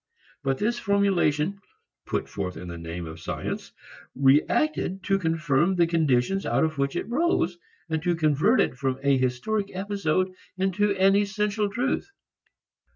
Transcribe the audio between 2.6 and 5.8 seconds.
the name of science) reacted to confirm